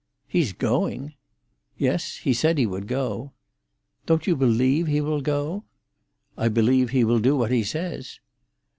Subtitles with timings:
[0.27, 1.13] "He is going."
[1.77, 3.33] "Yes; he said he would go."
[4.07, 5.65] "Don't you believe he will go?"
[6.35, 8.19] "I believe he will do what he says."